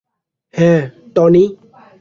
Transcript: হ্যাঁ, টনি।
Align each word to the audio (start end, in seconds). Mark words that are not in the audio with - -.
হ্যাঁ, 0.53 0.81
টনি। 1.15 1.43